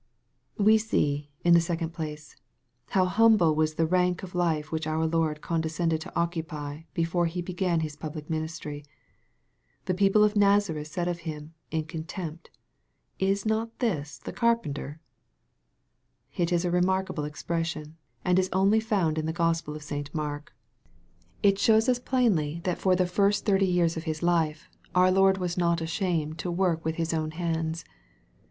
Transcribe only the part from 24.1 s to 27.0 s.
life, our Lord was not ashamed to work with